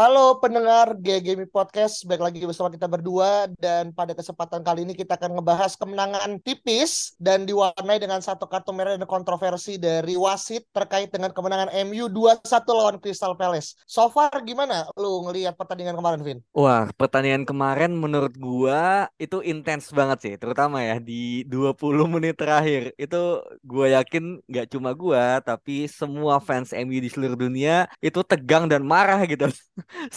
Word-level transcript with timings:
Halo 0.00 0.40
pendengar 0.40 0.96
GGMI 0.96 1.52
Podcast, 1.52 2.08
balik 2.08 2.24
lagi 2.24 2.40
bersama 2.48 2.72
kita 2.72 2.88
berdua 2.88 3.52
dan 3.60 3.92
pada 3.92 4.16
kesempatan 4.16 4.64
kali 4.64 4.88
ini 4.88 4.96
kita 4.96 5.20
akan 5.20 5.36
ngebahas 5.36 5.76
kemenangan 5.76 6.40
tipis 6.40 7.12
dan 7.20 7.44
diwarnai 7.44 8.00
dengan 8.00 8.24
satu 8.24 8.48
kartu 8.48 8.72
merah 8.72 8.96
dan 8.96 9.04
kontroversi 9.04 9.76
dari 9.76 10.16
wasit 10.16 10.64
terkait 10.72 11.12
dengan 11.12 11.36
kemenangan 11.36 11.68
MU 11.84 12.08
2-1 12.08 12.48
lawan 12.72 12.96
Crystal 12.96 13.36
Palace. 13.36 13.76
So 13.84 14.08
far 14.08 14.32
gimana 14.40 14.88
lu 14.96 15.20
ngelihat 15.28 15.60
pertandingan 15.60 16.00
kemarin, 16.00 16.24
Vin? 16.24 16.38
Wah, 16.56 16.88
pertandingan 16.96 17.44
kemarin 17.44 17.92
menurut 17.92 18.32
gua 18.40 19.12
itu 19.20 19.44
intens 19.44 19.92
banget 19.92 20.18
sih, 20.24 20.34
terutama 20.40 20.80
ya 20.80 20.96
di 20.96 21.44
20 21.44 21.76
menit 22.08 22.40
terakhir. 22.40 22.96
Itu 22.96 23.44
gua 23.60 24.00
yakin 24.00 24.40
nggak 24.48 24.72
cuma 24.72 24.96
gua, 24.96 25.44
tapi 25.44 25.84
semua 25.92 26.40
fans 26.40 26.72
MU 26.72 26.96
di 26.96 27.12
seluruh 27.12 27.36
dunia 27.36 27.84
itu 28.00 28.24
tegang 28.24 28.64
dan 28.64 28.80
marah 28.80 29.20
gitu 29.28 29.52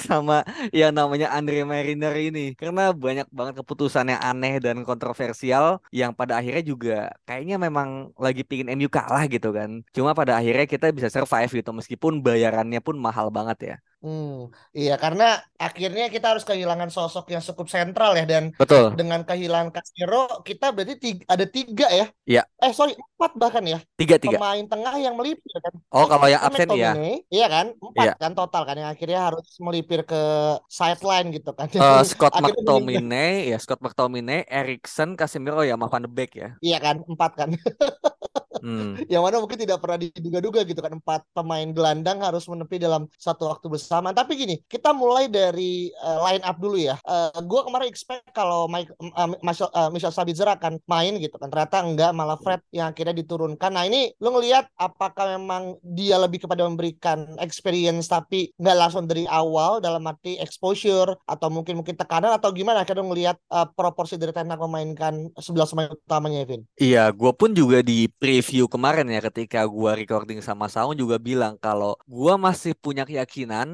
sama 0.05 0.35
yang 0.79 0.91
namanya 0.99 1.27
Andre 1.35 1.65
Mariner 1.71 2.13
ini. 2.27 2.39
Karena 2.59 2.81
banyak 2.93 3.27
banget 3.37 3.53
keputusan 3.61 4.05
yang 4.11 4.21
aneh 4.29 4.53
dan 4.65 4.77
kontroversial 4.87 5.65
yang 5.99 6.11
pada 6.19 6.33
akhirnya 6.39 6.63
juga 6.71 6.93
kayaknya 7.27 7.55
memang 7.65 7.89
lagi 8.25 8.41
pingin 8.47 8.67
MU 8.77 8.89
kalah 8.91 9.23
gitu 9.33 9.49
kan. 9.57 9.69
Cuma 9.95 10.11
pada 10.19 10.33
akhirnya 10.39 10.65
kita 10.73 10.85
bisa 10.97 11.09
survive 11.15 11.51
gitu 11.59 11.69
meskipun 11.79 12.13
bayarannya 12.25 12.79
pun 12.85 12.95
mahal 13.05 13.27
banget 13.37 13.57
ya. 13.69 13.75
Hmm, 14.03 14.51
iya 14.75 14.99
karena 14.99 15.39
akhirnya 15.55 16.11
kita 16.11 16.35
harus 16.35 16.43
kehilangan 16.43 16.91
sosok 16.91 17.31
yang 17.31 17.39
cukup 17.39 17.71
sentral 17.71 18.11
ya 18.19 18.27
dan 18.27 18.51
Betul. 18.59 18.99
dengan 18.99 19.23
kehilangan 19.23 19.71
Casemiro 19.71 20.43
kita 20.43 20.75
berarti 20.75 20.99
tiga, 20.99 21.23
ada 21.31 21.45
tiga 21.47 21.87
ya? 21.87 22.05
Iya. 22.27 22.43
Eh 22.59 22.75
sorry 22.75 22.99
empat 22.99 23.31
bahkan 23.39 23.63
ya 23.63 23.79
Tiga-tiga. 23.95 24.35
pemain 24.35 24.67
tengah 24.67 24.91
yang 24.99 25.15
melipir 25.15 25.55
kan? 25.63 25.71
Oh, 25.87 26.03
kalau 26.11 26.27
yang 26.27 26.43
absen 26.43 26.67
ya. 26.75 26.91
Iya 27.31 27.47
kan? 27.47 27.65
Empat 27.79 28.03
Iya. 28.03 28.13
kan 28.19 28.31
total 28.35 28.63
kan 28.67 28.75
yang 28.75 28.91
akhirnya 28.91 29.19
harus 29.31 29.47
melipir 29.63 30.03
ke 30.03 30.21
sideline 30.67 31.31
gitu 31.31 31.55
kan. 31.55 31.71
Eh, 31.71 32.03
Scott. 32.03 32.35
McTominay 32.43 33.55
ya 33.55 33.57
Scott 33.57 33.79
McTominay, 33.79 34.43
Erikson, 34.51 35.15
Casemiro 35.15 35.63
ya 35.63 35.79
sama 35.79 35.87
Van 35.87 36.03
de 36.03 36.11
Beek 36.11 36.35
ya. 36.35 36.49
Iya 36.59 36.77
kan? 36.83 36.99
Empat 37.07 37.31
kan. 37.39 37.49
Hmm. 38.63 38.95
yang 39.11 39.27
mana 39.27 39.43
mungkin 39.43 39.59
tidak 39.59 39.83
pernah 39.83 39.99
diduga-duga 39.99 40.63
gitu 40.63 40.79
kan 40.79 40.95
empat 40.95 41.27
pemain 41.35 41.67
gelandang 41.75 42.23
harus 42.23 42.47
menepi 42.47 42.79
dalam 42.79 43.11
satu 43.19 43.51
waktu 43.51 43.67
bersama. 43.67 44.15
Tapi 44.15 44.39
gini, 44.39 44.55
kita 44.71 44.95
mulai 44.95 45.27
dari 45.27 45.91
eh, 45.91 46.19
line 46.23 46.43
up 46.47 46.55
dulu 46.63 46.79
ya. 46.79 46.95
Eh 47.03 47.43
gue 47.43 47.61
kemarin 47.67 47.91
expect 47.91 48.31
kalau 48.31 48.71
Mike, 48.71 48.95
eh, 48.95 49.29
Michel, 49.43 49.67
eh, 49.67 49.89
Michel 49.91 50.15
Sabitzer 50.15 50.47
akan 50.47 50.79
main 50.87 51.19
gitu 51.19 51.35
kan. 51.35 51.51
Ternyata 51.51 51.83
enggak, 51.83 52.11
malah 52.15 52.39
Fred 52.39 52.63
yang 52.71 52.95
akhirnya 52.95 53.11
diturunkan. 53.11 53.75
Nah 53.75 53.83
ini 53.83 54.15
lu 54.23 54.31
ngelihat 54.31 54.71
apakah 54.79 55.35
memang 55.35 55.75
dia 55.83 56.15
lebih 56.15 56.47
kepada 56.47 56.63
memberikan 56.63 57.35
experience 57.43 58.07
tapi 58.07 58.55
nggak 58.55 58.77
langsung 58.79 59.03
dari 59.11 59.27
awal 59.27 59.83
dalam 59.83 60.07
arti 60.07 60.39
exposure 60.39 61.19
atau 61.27 61.51
mungkin 61.51 61.83
mungkin 61.83 61.99
tekanan 61.99 62.31
atau 62.31 62.55
gimana? 62.55 62.87
Akhirnya 62.87 63.03
ngelihat 63.03 63.35
eh, 63.35 63.67
proporsi 63.75 64.15
dari 64.15 64.31
Ten 64.31 64.47
Hag 64.47 64.63
memainkan 64.63 65.35
11 65.35 65.71
pemain 65.75 65.91
utamanya, 65.91 66.47
Evin. 66.47 66.63
Iya, 66.79 67.11
gue 67.11 67.31
pun 67.35 67.51
juga 67.51 67.83
di 67.83 68.07
preview 68.07 68.52
kemarin 68.73 69.07
ya 69.15 69.19
ketika 69.27 69.59
gue 69.65 69.91
recording 69.99 70.39
sama 70.47 70.65
Saung 70.73 70.93
juga 71.01 71.17
bilang 71.27 71.53
kalau 71.65 71.97
gue 72.05 72.33
masih 72.45 72.71
punya 72.83 73.03
keyakinan 73.09 73.67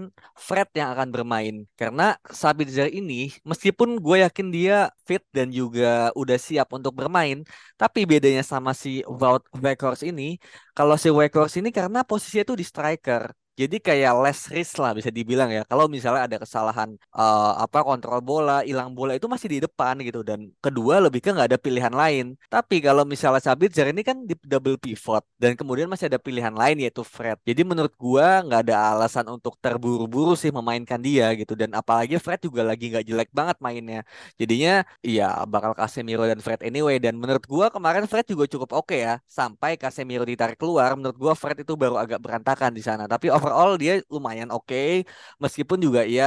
Fred 0.45 0.69
yang 0.79 0.89
akan 0.93 1.07
bermain 1.15 1.55
karena 1.79 2.03
Sabitzer 2.41 2.87
ini 2.99 3.35
meskipun 3.49 3.89
gue 4.05 4.15
yakin 4.25 4.47
dia 4.55 4.75
fit 5.07 5.23
dan 5.33 5.47
juga 5.49 6.13
udah 6.13 6.37
siap 6.37 6.67
untuk 6.77 6.93
bermain, 6.99 7.41
tapi 7.81 8.05
bedanya 8.05 8.43
sama 8.45 8.71
si 8.77 9.01
Wout 9.09 9.41
Weghorst 9.63 10.05
ini, 10.05 10.37
kalau 10.77 10.95
si 11.01 11.09
Weghorst 11.09 11.57
ini 11.59 11.69
karena 11.73 12.05
posisinya 12.05 12.43
tuh 12.53 12.57
di 12.61 12.65
striker. 12.71 13.38
Jadi 13.59 13.75
kayak 13.87 14.13
less 14.23 14.41
risk 14.55 14.79
lah 14.79 14.91
bisa 14.95 15.11
dibilang 15.11 15.49
ya. 15.51 15.61
Kalau 15.67 15.85
misalnya 15.91 16.21
ada 16.27 16.37
kesalahan 16.43 16.89
eh, 16.95 17.51
apa 17.65 17.79
kontrol 17.83 18.19
bola, 18.23 18.63
hilang 18.63 18.95
bola 18.97 19.11
itu 19.19 19.27
masih 19.33 19.47
di 19.53 19.59
depan 19.65 19.99
gitu 20.07 20.23
dan 20.23 20.39
kedua 20.63 21.03
lebih 21.03 21.19
ke 21.19 21.29
nggak 21.35 21.47
ada 21.51 21.59
pilihan 21.59 21.91
lain. 21.91 22.25
Tapi 22.47 22.75
kalau 22.79 23.03
misalnya 23.03 23.43
Sabitzer 23.43 23.91
ini 23.91 24.01
kan 24.07 24.17
di 24.29 24.33
double 24.51 24.79
pivot 24.79 25.23
dan 25.35 25.51
kemudian 25.59 25.87
masih 25.91 26.07
ada 26.07 26.19
pilihan 26.21 26.55
lain 26.55 26.75
yaitu 26.83 27.03
Fred. 27.03 27.35
Jadi 27.43 27.61
menurut 27.67 27.91
gua 27.99 28.39
nggak 28.47 28.61
ada 28.71 28.75
alasan 28.95 29.25
untuk 29.27 29.53
terburu-buru 29.59 30.33
sih 30.39 30.51
memainkan 30.55 30.99
dia 31.03 31.27
gitu 31.35 31.53
dan 31.59 31.75
apalagi 31.75 32.15
Fred 32.15 32.39
juga 32.39 32.61
lagi 32.63 32.87
nggak 32.91 33.05
jelek 33.09 33.29
banget 33.35 33.57
mainnya. 33.59 33.99
Jadinya 34.39 34.87
ya 35.03 35.43
bakal 35.43 35.75
Casemiro 35.75 36.23
dan 36.23 36.39
Fred 36.39 36.63
anyway 36.63 36.95
dan 37.03 37.19
menurut 37.19 37.43
gua 37.43 37.67
kemarin 37.67 38.07
Fred 38.07 38.23
juga 38.23 38.47
cukup 38.47 38.69
oke 38.79 38.95
ya 38.95 39.19
sampai 39.27 39.75
Casemiro 39.75 40.23
ditarik 40.23 40.55
keluar 40.55 40.95
menurut 40.95 41.17
gua 41.19 41.33
Fred 41.35 41.59
itu 41.63 41.73
baru 41.75 41.99
agak 41.99 42.19
berantakan 42.23 42.71
di 42.71 42.83
sana. 42.87 43.03
Tapi 43.09 43.27
overall 43.49 43.73
dia 43.81 43.93
lumayan 44.13 44.49
oke 44.53 45.05
meskipun 45.41 45.77
juga 45.81 46.01
ya 46.05 46.25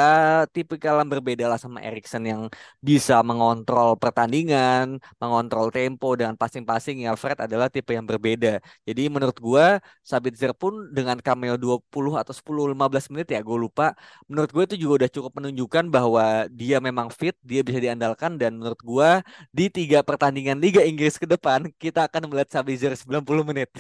tipikal 0.55 0.99
yang 1.01 1.11
berbeda 1.15 1.45
lah 1.51 1.59
sama 1.65 1.79
Erikson 1.87 2.23
yang 2.27 2.43
bisa 2.83 3.15
mengontrol 3.23 3.95
pertandingan, 4.03 4.99
mengontrol 5.23 5.71
tempo 5.71 6.07
dengan 6.19 6.35
passing-passing 6.35 7.07
ya 7.07 7.15
Fred 7.15 7.39
adalah 7.47 7.71
tipe 7.71 7.95
yang 7.95 8.07
berbeda. 8.11 8.59
Jadi 8.89 9.03
menurut 9.15 9.37
gua 9.39 9.79
Sabitzer 10.03 10.51
pun 10.57 10.91
dengan 10.97 11.17
cameo 11.23 11.55
20 11.55 12.19
atau 12.19 12.35
10 12.35 12.75
15 12.75 13.07
menit 13.13 13.29
ya 13.35 13.41
gue 13.47 13.57
lupa. 13.65 13.95
Menurut 14.29 14.51
gue 14.55 14.63
itu 14.75 14.77
juga 14.83 14.93
udah 15.07 15.11
cukup 15.15 15.33
menunjukkan 15.39 15.85
bahwa 15.95 16.25
dia 16.51 16.77
memang 16.83 17.09
fit, 17.15 17.35
dia 17.47 17.61
bisa 17.67 17.79
diandalkan 17.79 18.35
dan 18.41 18.59
menurut 18.59 18.81
gua 18.83 19.09
di 19.55 19.71
tiga 19.71 20.03
pertandingan 20.03 20.59
Liga 20.59 20.83
Inggris 20.83 21.17
ke 21.23 21.27
depan 21.29 21.71
kita 21.79 22.07
akan 22.11 22.29
melihat 22.31 22.49
Sabitzer 22.61 22.93
90 22.99 23.47
menit. 23.47 23.71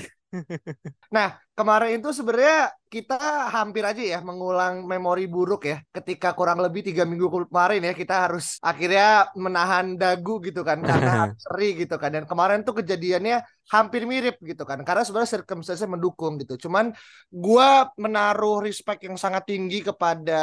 Nah, 1.12 1.36
kemarin 1.58 2.00
itu 2.00 2.10
sebenarnya 2.16 2.72
kita 2.92 3.48
hampir 3.48 3.80
aja 3.88 4.04
ya 4.04 4.18
mengulang 4.20 4.84
memori 4.84 5.24
buruk 5.24 5.64
ya. 5.64 5.80
Ketika 5.88 6.36
kurang 6.36 6.60
lebih 6.60 6.84
tiga 6.84 7.08
minggu 7.08 7.48
kemarin 7.48 7.80
ya 7.88 7.96
kita 7.96 8.28
harus 8.28 8.60
akhirnya 8.60 9.32
menahan 9.32 9.96
dagu 9.96 10.36
gitu 10.44 10.60
kan 10.60 10.84
karena 10.84 11.32
seri 11.44 11.72
gitu 11.80 11.96
kan. 11.96 12.12
Dan 12.12 12.28
kemarin 12.28 12.60
tuh 12.68 12.84
kejadiannya 12.84 13.41
hampir 13.72 14.04
mirip 14.04 14.36
gitu 14.44 14.68
kan. 14.68 14.84
Karena 14.84 15.08
sebenarnya 15.08 15.41
circumstance 15.41 15.88
mendukung 15.88 16.36
gitu. 16.36 16.68
Cuman 16.68 16.92
gua 17.32 17.88
menaruh 17.96 18.60
respect 18.60 19.08
yang 19.08 19.16
sangat 19.16 19.48
tinggi 19.48 19.80
kepada 19.80 20.41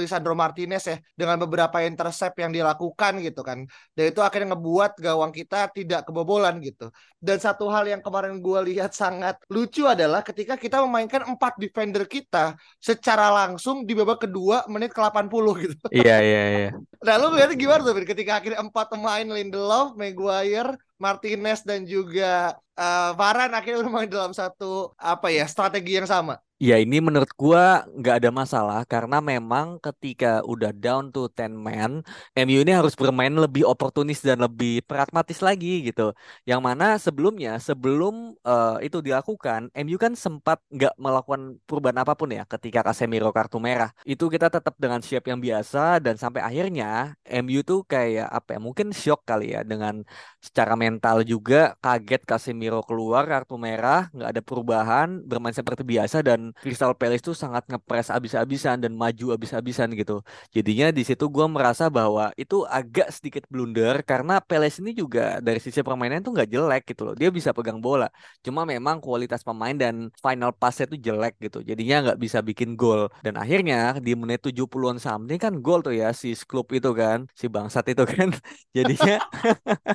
Lisandro 0.00 0.32
Martinez 0.32 0.88
ya 0.88 0.96
dengan 1.12 1.36
beberapa 1.44 1.84
intercept 1.84 2.40
yang 2.40 2.48
dilakukan 2.48 3.20
gitu 3.20 3.44
kan. 3.44 3.68
Dan 3.92 4.04
itu 4.08 4.24
akhirnya 4.24 4.56
ngebuat 4.56 4.96
gawang 5.04 5.36
kita 5.36 5.68
tidak 5.76 6.08
kebobolan 6.08 6.64
gitu. 6.64 6.88
Dan 7.20 7.36
satu 7.36 7.68
hal 7.68 7.84
yang 7.84 8.00
kemarin 8.00 8.40
gua 8.40 8.64
lihat 8.64 8.96
sangat 8.96 9.36
lucu 9.52 9.84
adalah 9.84 10.24
ketika 10.24 10.49
kita 10.56 10.82
memainkan 10.86 11.22
empat 11.26 11.58
defender 11.58 12.06
kita 12.06 12.56
secara 12.80 13.30
langsung 13.30 13.84
di 13.84 13.92
babak 13.92 14.26
kedua 14.26 14.64
menit 14.66 14.90
ke 14.94 15.00
80 15.02 15.52
gitu. 15.66 15.86
Iya 15.90 16.16
iya 16.22 16.42
iya. 16.54 16.70
Nah, 17.06 17.16
lu 17.16 17.32
ngeliatnya 17.32 17.56
gimana 17.56 17.80
tuh 17.80 17.96
ketika 18.04 18.36
akhirnya 18.36 18.60
empat 18.60 18.92
pemain 18.92 19.24
Lindelof, 19.24 19.96
Maguire, 19.96 20.76
Martinez 21.00 21.64
dan 21.64 21.88
juga 21.88 22.60
eh, 22.76 23.10
Varane 23.16 23.56
akhirnya 23.56 23.80
bermain 23.84 24.10
dalam 24.10 24.36
satu 24.36 24.92
apa 25.00 25.32
ya 25.32 25.48
strategi 25.48 25.96
yang 25.96 26.04
sama. 26.04 26.36
Ya 26.60 26.76
ini 26.76 27.00
menurut 27.00 27.32
gua 27.40 27.88
nggak 27.88 28.20
ada 28.20 28.28
masalah 28.28 28.84
karena 28.84 29.16
memang 29.24 29.80
ketika 29.80 30.44
udah 30.44 30.76
down 30.76 31.08
to 31.08 31.24
10 31.24 31.56
man, 31.56 32.04
MU 32.36 32.60
ini 32.60 32.76
harus 32.76 32.92
bermain 32.92 33.32
lebih 33.32 33.64
oportunis 33.64 34.20
dan 34.20 34.44
lebih 34.44 34.84
pragmatis 34.84 35.40
lagi 35.40 35.88
gitu. 35.88 36.12
Yang 36.44 36.60
mana 36.60 37.00
sebelumnya 37.00 37.56
sebelum 37.56 38.36
eh, 38.44 38.76
itu 38.84 39.00
dilakukan, 39.00 39.72
MU 39.72 39.96
kan 39.96 40.12
sempat 40.12 40.60
nggak 40.68 40.92
melakukan 41.00 41.56
perubahan 41.64 42.04
apa 42.04 42.12
pun 42.12 42.28
ya 42.28 42.44
ketika 42.44 42.84
Casemiro 42.92 43.32
kartu 43.32 43.56
merah. 43.56 43.88
Itu 44.04 44.28
kita 44.28 44.52
tetap 44.52 44.76
dengan 44.76 45.00
siap 45.00 45.24
yang 45.32 45.40
biasa 45.40 45.96
dan 46.04 46.20
sampai 46.20 46.44
akhirnya 46.44 47.16
MU 47.24 47.64
tuh 47.64 47.88
kayak 47.88 48.28
apa 48.28 48.48
ya? 48.56 48.58
Mungkin 48.60 48.92
shock 48.92 49.24
kali 49.24 49.56
ya 49.56 49.64
dengan 49.64 50.04
secara 50.44 50.76
mental 50.76 51.24
juga 51.24 51.72
kaget 51.80 52.20
Casemiro 52.28 52.84
keluar 52.84 53.24
kartu 53.24 53.56
merah, 53.56 54.12
nggak 54.12 54.28
ada 54.28 54.42
perubahan, 54.44 55.08
bermain 55.24 55.56
seperti 55.56 55.88
biasa 55.88 56.20
dan 56.20 56.49
Crystal 56.58 56.92
Palace 56.96 57.22
tuh 57.22 57.36
sangat 57.36 57.64
ngepres 57.70 58.08
abis-abisan 58.10 58.82
dan 58.82 58.92
maju 58.96 59.36
abis-abisan 59.36 59.92
gitu. 59.94 60.20
Jadinya 60.50 60.90
di 60.90 61.02
situ 61.06 61.24
gue 61.30 61.46
merasa 61.46 61.86
bahwa 61.86 62.34
itu 62.34 62.66
agak 62.66 63.14
sedikit 63.14 63.44
blunder 63.46 64.02
karena 64.02 64.42
Palace 64.42 64.82
ini 64.82 64.92
juga 64.96 65.38
dari 65.38 65.62
sisi 65.62 65.80
permainan 65.86 66.20
tuh 66.26 66.32
nggak 66.34 66.48
jelek 66.50 66.82
gitu 66.90 67.02
loh. 67.10 67.14
Dia 67.14 67.30
bisa 67.30 67.54
pegang 67.54 67.78
bola. 67.78 68.10
Cuma 68.44 68.66
memang 68.66 68.98
kualitas 68.98 69.40
pemain 69.46 69.74
dan 69.76 70.10
final 70.18 70.50
passnya 70.56 70.86
tuh 70.90 70.98
jelek 70.98 71.38
gitu. 71.38 71.62
Jadinya 71.62 72.10
nggak 72.10 72.18
bisa 72.18 72.38
bikin 72.42 72.74
gol. 72.74 73.06
Dan 73.24 73.38
akhirnya 73.38 73.96
di 74.02 74.12
menit 74.18 74.42
70-an 74.42 74.98
something 74.98 75.38
kan 75.38 75.54
gol 75.62 75.80
tuh 75.84 75.94
ya 75.94 76.10
si 76.16 76.34
klub 76.48 76.66
itu 76.74 76.90
kan, 76.96 77.26
si 77.36 77.46
bangsat 77.46 77.84
itu 77.92 78.04
kan. 78.04 78.28
Jadinya 78.76 79.20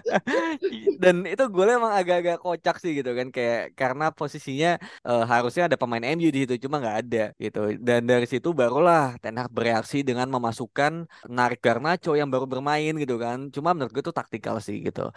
dan 1.04 1.26
itu 1.28 1.44
golnya 1.52 1.76
emang 1.82 1.94
agak-agak 1.96 2.38
kocak 2.42 2.76
sih 2.82 2.92
gitu 2.98 3.12
kan 3.18 3.28
kayak 3.30 3.76
karena 3.80 4.10
posisinya 4.14 4.78
uh, 5.06 5.24
harusnya 5.28 5.68
ada 5.68 5.78
pemain 5.80 6.04
MU 6.16 6.30
di 6.32 6.45
situ 6.46 6.70
cuma 6.70 6.78
nggak 6.78 6.98
ada 7.02 7.24
gitu. 7.42 7.74
Dan 7.82 8.06
dari 8.06 8.30
situ 8.30 8.54
barulah 8.54 9.18
Ten 9.18 9.36
Hag 9.42 9.50
bereaksi 9.50 10.06
dengan 10.06 10.30
memasukkan 10.30 11.10
narik 11.26 11.60
Garnacho 11.66 12.14
yang 12.14 12.30
baru 12.30 12.46
bermain 12.46 12.94
gitu 12.96 13.18
kan. 13.18 13.50
Cuma 13.50 13.74
menurut 13.74 13.92
gue 13.92 14.04
itu 14.06 14.14
taktikal 14.14 14.62
sih 14.62 14.86
gitu. 14.86 15.10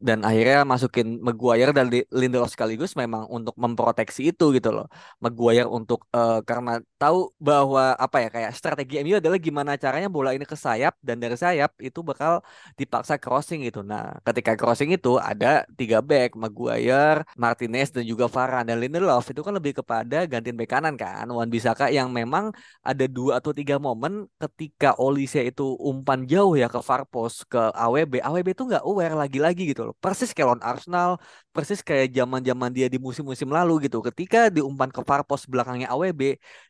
Dan 0.00 0.24
akhirnya 0.24 0.64
masukin 0.64 1.20
Maguire 1.20 1.76
dan 1.76 1.92
Lindelof 1.92 2.56
sekaligus 2.56 2.96
memang 2.96 3.28
untuk 3.28 3.52
memproteksi 3.60 4.32
itu 4.32 4.56
gitu 4.56 4.72
loh. 4.72 4.88
Maguire 5.20 5.68
untuk 5.68 6.08
uh, 6.16 6.40
karena 6.40 6.80
tahu 6.96 7.28
bahwa 7.36 7.92
apa 8.00 8.16
ya 8.24 8.28
kayak 8.32 8.50
strategi 8.56 8.96
MU 9.04 9.20
adalah 9.20 9.36
gimana 9.36 9.76
caranya 9.76 10.08
bola 10.08 10.32
ini 10.32 10.48
ke 10.48 10.56
sayap 10.56 10.96
dan 11.04 11.20
dari 11.20 11.36
sayap 11.36 11.76
itu 11.84 12.00
bakal 12.00 12.40
dipaksa 12.80 13.20
crossing 13.20 13.60
gitu. 13.68 13.84
Nah 13.84 14.16
ketika 14.24 14.56
crossing 14.56 14.96
itu 14.96 15.20
ada 15.20 15.68
tiga 15.76 16.00
back 16.00 16.32
Maguire 16.32 17.28
Martinez 17.36 17.92
dan 17.92 18.08
juga 18.08 18.24
Varane. 18.24 18.72
Dan 18.72 18.78
Lindelof 18.80 19.26
itu 19.34 19.42
kan 19.42 19.52
lebih 19.52 19.82
kepada 19.82 20.24
gantiin 20.30 20.54
bek 20.54 20.69
kanan 20.70 20.94
kan 21.02 21.26
Wan 21.36 21.48
Bisaka 21.54 21.84
yang 21.96 22.08
memang 22.18 22.44
ada 22.88 23.04
dua 23.16 23.32
atau 23.38 23.50
tiga 23.58 23.76
momen 23.86 24.12
ketika 24.42 24.86
Olise 25.02 25.40
itu 25.50 25.62
umpan 25.88 26.20
jauh 26.30 26.54
ya 26.60 26.66
ke 26.74 26.80
far 26.88 27.02
post 27.12 27.36
ke 27.52 27.58
AWB 27.82 28.14
AWB 28.26 28.48
itu 28.54 28.62
nggak 28.70 28.84
aware 28.88 29.14
lagi-lagi 29.22 29.62
gitu 29.70 29.82
loh. 29.90 29.94
Persis 30.02 30.30
kayak 30.34 30.46
lawan 30.54 30.64
Arsenal 30.70 31.10
persis 31.54 31.80
kayak 31.82 32.14
zaman-zaman 32.14 32.70
dia 32.76 32.86
di 32.86 32.98
musim-musim 33.06 33.48
lalu 33.50 33.72
gitu. 33.90 33.98
Ketika 34.06 34.38
diumpan 34.54 34.88
ke 34.94 35.00
far 35.08 35.20
post 35.28 35.44
belakangnya 35.52 35.86
AWB 35.94 36.20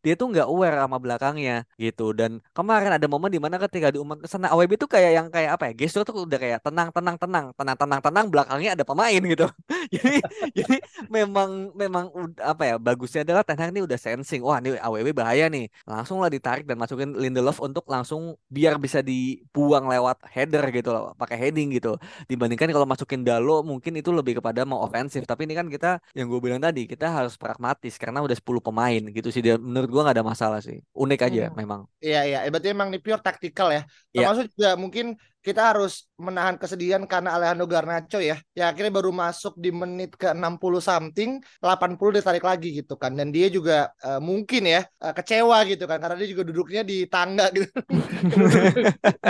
dia 0.05 0.13
tuh 0.21 0.27
nggak 0.33 0.47
aware 0.53 0.77
sama 0.83 0.97
belakangnya 1.05 1.53
gitu. 1.77 2.03
Dan 2.19 2.31
kemarin 2.57 2.91
ada 2.97 3.07
momen 3.13 3.31
di 3.35 3.41
mana 3.45 3.57
ketika 3.65 3.93
diumpan 3.95 4.19
ke 4.25 4.29
sana 4.33 4.49
AWB 4.53 4.73
tuh 4.83 4.89
kayak 4.95 5.11
yang 5.17 5.27
kayak 5.35 5.51
apa 5.61 5.65
ya 5.69 5.73
gestur 5.81 6.03
tuh 6.09 6.15
udah 6.27 6.39
kayak 6.41 6.59
tenang 6.65 6.89
tenang 6.97 7.17
tenang 7.21 7.45
tenang 7.59 7.77
tenang 7.81 8.01
tenang 8.01 8.27
belakangnya 8.33 8.71
ada 8.75 8.85
pemain 8.89 9.21
gitu. 9.33 9.45
Jadi 9.95 10.17
jadi 10.55 10.77
memang 11.11 11.75
memang 11.75 12.05
apa 12.41 12.63
ya 12.69 12.75
bagusnya 12.79 13.21
adalah 13.27 13.43
Ten 13.47 13.59
Hag 13.59 13.71
ini 13.75 13.80
udah 13.85 13.99
sensing. 13.99 14.41
Wah 14.45 14.59
ini 14.59 14.77
AWB 14.77 15.17
bahaya 15.17 15.47
nih. 15.49 15.69
Langsung 15.85 16.21
lah 16.23 16.31
ditarik 16.33 16.65
dan 16.69 16.77
masukin 16.77 17.17
Lindelof 17.17 17.59
untuk 17.63 17.85
langsung 17.89 18.37
biar 18.49 18.77
bisa 18.77 19.01
dibuang 19.01 19.89
lewat 19.89 20.25
header 20.31 20.65
gitu 20.73 20.91
loh 20.93 21.13
pakai 21.17 21.37
heading 21.37 21.73
gitu. 21.75 21.97
Dibandingkan 22.27 22.71
kalau 22.71 22.87
masukin 22.89 23.23
Dalo 23.25 23.63
mungkin 23.65 23.97
itu 23.97 24.11
lebih 24.11 24.39
kepada 24.39 24.65
mau 24.65 24.83
ofensif 24.85 25.25
tapi 25.25 25.45
ini 25.49 25.55
kan 25.57 25.67
kita 25.67 26.01
yang 26.17 26.27
gue 26.29 26.41
bilang 26.41 26.61
tadi 26.61 26.85
kita 26.85 27.09
harus 27.09 27.35
pragmatis 27.41 27.97
karena 27.97 28.21
udah 28.25 28.37
10 28.37 28.61
pemain 28.63 29.03
gitu 29.11 29.29
sih. 29.33 29.43
Dia 29.45 29.57
menurut 29.57 29.89
gue 29.89 30.01
nggak 30.05 30.17
ada 30.21 30.27
masalah 30.27 30.61
sih. 30.61 30.81
Unik 30.95 31.21
aja 31.27 31.45
hmm. 31.49 31.57
memang. 31.57 31.81
Iya 32.01 32.21
iya. 32.27 32.39
Eh, 32.45 32.51
berarti 32.51 32.69
emang 32.73 32.89
ini 32.93 32.99
pure 33.01 33.21
taktikal 33.21 33.69
ya. 33.73 33.83
Iya. 34.11 34.27
termasuk 34.27 34.47
yeah. 34.51 34.55
juga 34.55 34.71
mungkin 34.75 35.07
kita 35.41 35.73
harus 35.73 36.05
menahan 36.21 36.61
kesedihan 36.61 37.01
karena 37.09 37.33
Alejandro 37.33 37.65
Garnacho 37.65 38.21
ya. 38.21 38.37
Ya 38.53 38.69
akhirnya 38.69 38.93
baru 38.93 39.09
masuk 39.09 39.57
di 39.57 39.73
menit 39.73 40.13
ke 40.21 40.37
60 40.37 40.85
something, 40.85 41.41
80 41.65 42.21
ditarik 42.21 42.45
lagi 42.45 42.85
gitu 42.85 43.01
kan. 43.01 43.17
Dan 43.17 43.33
dia 43.33 43.49
juga 43.49 43.89
uh, 44.05 44.21
mungkin 44.21 44.69
ya 44.69 44.85
uh, 45.01 45.17
kecewa 45.17 45.65
gitu 45.65 45.89
kan 45.89 45.97
karena 45.97 46.17
dia 46.21 46.29
juga 46.29 46.43
duduknya 46.45 46.83
di 46.85 47.09
tangga 47.09 47.49
gitu. 47.57 47.73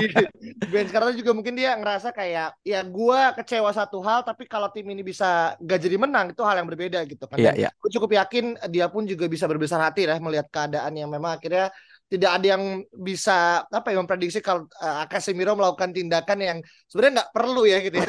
di 0.02 0.66
bench 0.66 0.90
karena 0.90 1.14
juga 1.14 1.30
mungkin 1.30 1.54
dia 1.54 1.78
ngerasa 1.78 2.10
kayak 2.10 2.58
ya 2.66 2.82
gua 2.82 3.30
kecewa 3.38 3.70
satu 3.70 4.02
hal 4.02 4.26
tapi 4.26 4.50
kalau 4.50 4.66
tim 4.74 4.90
ini 4.90 5.06
bisa 5.06 5.54
gak 5.62 5.78
jadi 5.78 5.94
menang 5.94 6.34
itu 6.34 6.42
hal 6.42 6.58
yang 6.58 6.66
berbeda 6.66 7.06
gitu 7.06 7.30
kan. 7.30 7.38
Yeah, 7.38 7.54
yeah. 7.54 7.72
Gue 7.78 7.90
cukup 7.94 8.18
yakin 8.18 8.58
dia 8.66 8.90
pun 8.90 9.06
juga 9.06 9.30
bisa 9.30 9.46
berbesar 9.46 9.78
hati 9.78 10.10
lah 10.10 10.18
melihat 10.18 10.50
keadaan 10.50 10.90
yang 10.98 11.06
memang 11.06 11.38
akhirnya 11.38 11.70
tidak 12.10 12.30
ada 12.42 12.46
yang 12.58 12.82
bisa 12.90 13.62
apa 13.70 13.94
ya 13.94 14.02
memprediksi 14.02 14.42
kalau 14.42 14.66
uh, 14.82 15.06
Casemiro 15.06 15.54
melakukan 15.54 15.94
tindakan 15.94 16.38
yang 16.42 16.58
sebenarnya 16.90 17.22
nggak 17.22 17.30
perlu 17.30 17.62
ya 17.70 17.78
gitu 17.86 17.96
ya. 18.02 18.08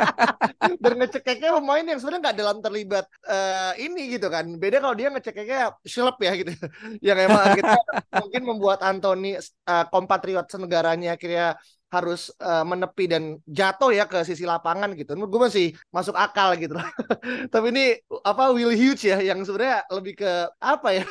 Dan 0.82 0.92
ngecekeknya 0.98 1.56
pemain 1.56 1.86
yang 1.86 1.98
sebenarnya 2.02 2.22
nggak 2.26 2.38
dalam 2.42 2.58
terlibat 2.58 3.06
uh, 3.30 3.72
ini 3.78 4.18
gitu 4.18 4.26
kan. 4.26 4.50
Beda 4.58 4.82
kalau 4.82 4.98
dia 4.98 5.14
ngecekeknya 5.14 5.78
silap 5.86 6.18
ya 6.18 6.34
gitu. 6.34 6.50
yang 7.06 7.18
emang 7.22 7.54
kita 7.54 7.78
mungkin 8.20 8.42
membuat 8.42 8.82
Anthony 8.82 9.38
uh, 9.38 9.84
kompatriot 9.94 10.50
senegaranya 10.50 11.14
akhirnya 11.14 11.54
harus 11.90 12.30
uh, 12.38 12.62
menepi 12.62 13.10
dan 13.10 13.38
jatuh 13.46 13.90
ya 13.90 14.10
ke 14.10 14.26
sisi 14.26 14.42
lapangan 14.42 14.90
gitu. 14.98 15.14
Menurut 15.14 15.30
gue 15.30 15.42
masih 15.46 15.66
masuk 15.94 16.18
akal 16.18 16.54
gitu. 16.58 16.74
Tapi 17.54 17.66
ini 17.74 17.94
apa 18.26 18.50
Will 18.54 18.74
Hughes 18.74 19.06
ya 19.06 19.22
yang 19.22 19.42
sebenarnya 19.46 19.86
lebih 19.90 20.18
ke 20.18 20.30
apa 20.58 20.98
ya? 20.98 21.06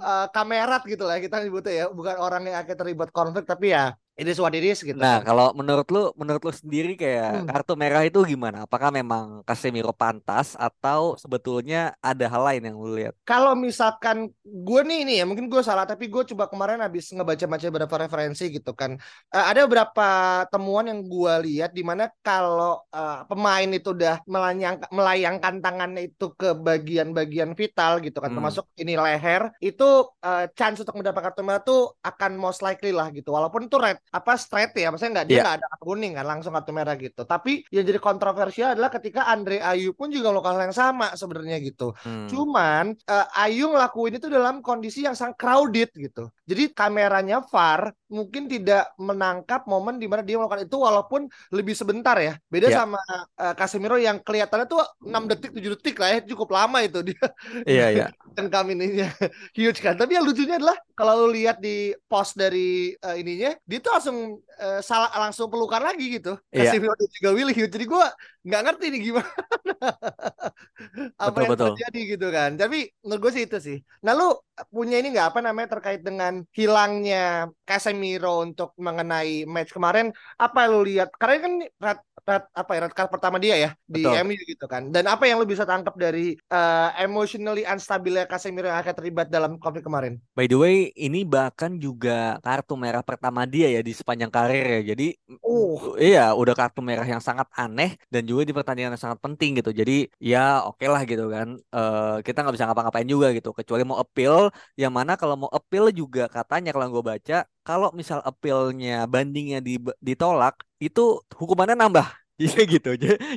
Uh, 0.00 0.26
kamerat 0.32 0.82
gitu 0.88 1.04
lah 1.06 1.20
kita 1.20 1.44
nyebutnya 1.44 1.72
ya. 1.72 1.84
Bukan 1.92 2.16
orang 2.16 2.42
yang 2.48 2.58
akan 2.64 2.76
terlibat 2.76 3.08
konflik 3.12 3.44
tapi 3.44 3.76
ya 3.76 3.94
ini 4.20 4.36
what 4.36 4.52
it 4.52 4.60
is 4.60 4.84
gitu. 4.84 5.00
Nah, 5.00 5.24
kalau 5.24 5.56
menurut 5.56 5.88
lu 5.88 6.12
menurut 6.12 6.44
lu 6.44 6.52
sendiri 6.52 6.92
kayak 6.92 7.40
hmm. 7.40 7.48
kartu 7.48 7.72
merah 7.72 8.04
itu 8.04 8.20
gimana? 8.28 8.68
Apakah 8.68 8.92
memang 8.92 9.40
Casemiro 9.48 9.96
pantas 9.96 10.52
atau 10.60 11.16
sebetulnya 11.16 11.96
ada 12.04 12.28
hal 12.28 12.42
lain 12.44 12.68
yang 12.68 12.76
lu 12.76 12.92
lihat? 13.00 13.16
Kalau 13.24 13.56
misalkan 13.56 14.28
gue 14.44 14.80
nih 14.84 14.98
ini 15.08 15.14
ya, 15.18 15.24
mungkin 15.24 15.48
gue 15.48 15.64
salah 15.64 15.88
tapi 15.88 16.12
gue 16.12 16.20
coba 16.36 16.52
kemarin 16.52 16.84
habis 16.84 17.08
ngebaca-baca 17.08 17.66
beberapa 17.72 17.96
referensi 18.04 18.52
gitu 18.52 18.76
kan. 18.76 19.00
Uh, 19.32 19.46
ada 19.48 19.64
beberapa 19.64 20.44
temuan 20.52 20.92
yang 20.92 21.00
gue 21.00 21.34
lihat 21.48 21.72
di 21.72 21.80
mana 21.80 22.12
kalau 22.20 22.84
uh, 22.92 23.24
pemain 23.24 23.68
itu 23.72 23.96
udah 23.96 24.20
melayang, 24.28 24.76
melayangkan 24.92 25.64
tangannya 25.64 26.12
itu 26.12 26.36
ke 26.36 26.52
bagian-bagian 26.52 27.56
vital 27.56 28.04
gitu 28.04 28.20
kan, 28.20 28.28
hmm. 28.28 28.36
termasuk 28.36 28.68
ini 28.76 29.00
leher, 29.00 29.48
itu 29.64 30.04
uh, 30.20 30.44
chance 30.52 30.84
untuk 30.84 31.00
mendapatkan 31.00 31.30
kartu 31.30 31.46
merah 31.46 31.62
tuh 31.62 31.94
akan 32.02 32.34
most 32.34 32.58
likely 32.58 32.90
lah 32.90 33.06
gitu. 33.14 33.30
Walaupun 33.30 33.70
itu 33.70 33.78
red 33.78 34.02
apa 34.10 34.34
straight 34.34 34.74
ya 34.74 34.90
maksudnya 34.90 35.22
nggak 35.22 35.28
dia 35.30 35.34
iya. 35.38 35.42
nggak 35.46 35.54
yeah. 35.54 35.62
ada 35.62 35.70
kartu 35.70 35.84
kuning 35.86 36.12
kan 36.18 36.26
langsung 36.26 36.52
kartu 36.52 36.72
merah 36.74 36.96
gitu 36.98 37.22
tapi 37.22 37.62
yang 37.70 37.86
jadi 37.86 38.00
kontroversial 38.02 38.74
adalah 38.74 38.90
ketika 38.90 39.30
Andre 39.30 39.62
Ayu 39.62 39.94
pun 39.94 40.10
juga 40.10 40.34
melakukan 40.34 40.58
hal 40.58 40.62
yang 40.66 40.76
sama 40.76 41.14
sebenarnya 41.14 41.62
gitu 41.62 41.94
hmm. 41.94 42.26
cuman 42.26 42.98
uh, 43.06 43.26
Ayu 43.38 43.70
ngelakuin 43.70 44.18
itu 44.18 44.26
dalam 44.26 44.58
kondisi 44.60 45.06
yang 45.06 45.14
sangat 45.14 45.38
crowded 45.38 45.90
gitu 45.94 46.34
jadi 46.42 46.74
kameranya 46.74 47.46
VAR 47.46 47.94
mungkin 48.10 48.50
tidak 48.50 48.90
menangkap 48.98 49.64
momen 49.70 50.02
di 50.02 50.10
mana 50.10 50.26
dia 50.26 50.36
melakukan 50.36 50.66
itu 50.66 50.76
walaupun 50.76 51.30
lebih 51.54 51.78
sebentar 51.78 52.18
ya 52.18 52.34
beda 52.50 52.68
yeah. 52.68 52.78
sama 52.82 53.00
uh, 53.38 53.54
Casemiro 53.54 53.96
yang 53.96 54.18
kelihatannya 54.18 54.66
tuh 54.66 54.82
6 55.06 55.30
detik 55.30 55.50
7 55.54 55.74
detik 55.78 55.96
lah 56.02 56.08
ya 56.12 56.18
cukup 56.26 56.48
lama 56.50 56.78
itu 56.82 57.00
dia 57.06 57.24
iya 57.64 57.86
iya 57.94 58.06
dan 58.36 58.50
kami 58.50 58.74
ini 58.74 59.06
huge 59.54 59.78
kan 59.78 59.94
tapi 59.94 60.18
yang 60.18 60.26
lucunya 60.26 60.58
adalah 60.58 60.76
kalau 61.00 61.24
lu 61.24 61.32
lihat 61.32 61.62
di 61.62 61.94
post 62.10 62.36
dari 62.36 62.92
uh, 63.00 63.16
ininya 63.16 63.54
dia 63.64 63.78
tuh 63.80 63.92
langsung 63.94 64.18
uh, 64.60 64.80
salah 64.84 65.08
langsung 65.16 65.48
pelukan 65.48 65.80
lagi 65.80 66.20
gitu. 66.20 66.36
Yeah. 66.52 66.68
Kasih 66.68 66.84
juga 67.16 67.30
Willy. 67.32 67.54
Jadi 67.56 67.84
gue 67.88 68.04
nggak 68.44 68.62
ngerti 68.64 68.84
nih 68.92 69.00
gimana 69.08 69.28
apa 71.20 71.28
betul, 71.32 71.40
yang 71.40 71.52
betul. 71.52 71.66
terjadi 71.72 72.00
gitu 72.16 72.26
kan. 72.28 72.50
Tapi 72.60 72.78
menurut 73.00 73.20
gue 73.24 73.32
sih 73.32 73.44
itu 73.48 73.58
sih. 73.60 73.78
Nah 74.04 74.12
lu 74.12 74.28
punya 74.68 75.00
ini 75.00 75.08
nggak 75.16 75.28
apa 75.32 75.40
namanya 75.40 75.68
terkait 75.80 76.00
dengan 76.04 76.44
hilangnya 76.52 77.48
Casemiro 77.64 77.99
untuk 78.00 78.72
mengenai 78.80 79.44
match 79.44 79.76
kemarin? 79.76 80.12
Apa 80.40 80.66
yang 80.66 80.70
lu 80.76 80.82
lihat? 80.88 81.08
Karena 81.16 81.36
kan 81.40 81.52
red, 81.66 81.98
red 82.24 82.44
apa 82.52 82.70
ya 82.76 82.80
red 82.86 82.94
card 82.94 83.10
pertama 83.12 83.36
dia 83.36 83.56
ya 83.56 83.70
di 83.84 84.02
betul. 84.04 84.24
MU 84.26 84.42
gitu 84.48 84.66
kan. 84.66 84.82
Dan 84.88 85.04
apa 85.06 85.28
yang 85.28 85.40
lu 85.40 85.46
bisa 85.46 85.68
tangkap 85.68 85.94
dari 85.96 86.36
uh, 86.52 86.90
emotionally 86.98 87.66
unstable 87.66 88.22
Casemiro 88.26 88.68
yang 88.68 88.80
akan 88.80 88.94
terlibat 88.94 89.26
dalam 89.28 89.60
konflik 89.60 89.84
kemarin? 89.84 90.20
By 90.32 90.46
the 90.48 90.58
way, 90.58 90.76
ini 90.96 91.24
bahkan 91.26 91.76
juga 91.76 92.40
kartu 92.40 92.74
merah 92.76 93.04
pertama 93.04 93.44
dia 93.44 93.68
ya 93.68 93.80
di 93.84 93.92
sepanjang 93.92 94.30
karir 94.30 94.80
ya. 94.80 94.94
Jadi 94.94 95.16
uh. 95.42 95.96
iya 95.98 96.32
udah 96.32 96.54
kartu 96.54 96.80
merah 96.84 97.04
yang 97.04 97.20
sangat 97.20 97.46
aneh 97.56 97.98
dan 98.08 98.24
juga 98.24 98.46
di 98.46 98.52
pertandingan 98.54 98.94
yang 98.96 99.02
sangat 99.02 99.18
penting 99.20 99.58
gitu. 99.58 99.70
Jadi 99.74 100.08
ya 100.22 100.62
oke 100.64 100.80
okay 100.80 100.88
lah 100.88 101.02
gitu 101.04 101.26
kan. 101.28 101.58
Uh, 101.72 102.18
kita 102.24 102.42
nggak 102.44 102.54
bisa 102.56 102.66
ngapa-ngapain 102.68 103.08
juga 103.08 103.32
gitu. 103.34 103.50
Kecuali 103.56 103.82
mau 103.82 103.98
appeal, 103.98 104.52
yang 104.78 104.92
mana 104.94 105.18
kalau 105.18 105.36
mau 105.46 105.50
appeal 105.50 105.90
juga 105.90 106.30
katanya 106.30 106.70
kalau 106.70 106.86
gue 106.88 107.04
baca, 107.04 107.38
kalau 107.66 107.88
misal 108.00 108.18
appealnya 108.28 109.04
bandingnya 109.12 109.58
di, 109.66 109.72
ditolak, 110.08 110.54
itu 110.86 111.00
hukumannya 111.38 111.76
nambah 111.76 112.06
Iya 112.44 112.60
gitu. 112.72 112.88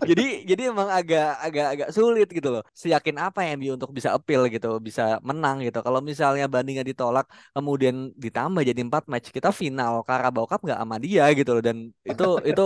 Jadi 0.10 0.24
jadi 0.50 0.62
emang 0.72 0.88
agak 0.88 1.26
agak 1.46 1.66
agak 1.76 1.90
sulit 1.96 2.28
gitu 2.32 2.48
loh. 2.56 2.64
Seyakin 2.72 3.18
apa 3.20 3.40
MU 3.60 3.76
untuk 3.76 3.92
bisa 3.98 4.10
appeal 4.16 4.48
gitu, 4.48 4.68
bisa 4.88 5.20
menang 5.28 5.60
gitu. 5.66 5.80
Kalau 5.84 6.00
misalnya 6.00 6.46
bandingnya 6.48 6.86
ditolak 6.88 7.26
kemudian 7.56 7.96
ditambah 8.16 8.62
jadi 8.64 8.80
empat 8.88 9.04
match, 9.12 9.28
kita 9.36 9.50
final 9.52 9.94
Carabao 10.08 10.48
Cup 10.48 10.64
nggak 10.64 10.80
sama 10.80 10.96
dia 11.04 11.24
gitu 11.36 11.52
loh. 11.56 11.64
Dan 11.68 11.78
itu 12.08 12.24
itu 12.48 12.62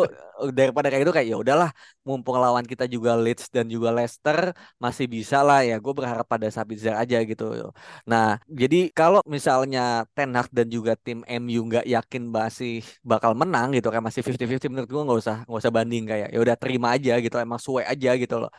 daripada 0.54 0.88
kayak 0.94 1.04
itu 1.10 1.14
kayak 1.16 1.28
ya 1.34 1.38
udahlah, 1.42 1.70
mumpung 2.06 2.38
lawan 2.38 2.66
kita 2.70 2.86
juga 2.86 3.18
Leeds 3.18 3.50
dan 3.50 3.66
juga 3.74 3.90
Leicester 3.98 4.54
masih 4.78 5.06
bisa 5.10 5.42
lah 5.42 5.66
ya. 5.66 5.82
Gue 5.82 5.94
berharap 5.98 6.26
pada 6.30 6.46
Sabitzer 6.54 6.94
aja 7.02 7.18
gitu. 7.26 7.74
Nah, 8.10 8.38
jadi 8.46 8.78
kalau 8.94 9.20
misalnya 9.26 10.06
Ten 10.16 10.30
Hag 10.38 10.48
dan 10.54 10.68
juga 10.70 10.94
tim 11.06 11.20
MU 11.26 11.66
nggak 11.68 11.86
yakin 11.90 12.24
masih 12.30 12.86
bakal 13.02 13.32
menang 13.34 13.74
gitu 13.76 13.88
kayak 13.92 14.06
masih 14.08 14.22
50-50 14.22 14.70
menurut 14.74 14.90
gue 14.94 15.02
nggak 15.08 15.20
usah 15.24 15.36
nggak 15.48 15.60
usah 15.64 15.74
banding 15.78 16.04
kayak 16.12 16.27
ya 16.34 16.38
udah 16.44 16.56
terima 16.60 16.96
aja 16.96 17.18
gitu 17.24 17.36
emang 17.40 17.60
suwe 17.62 17.84
aja 17.84 18.12
gitu 18.20 18.36
loh. 18.42 18.52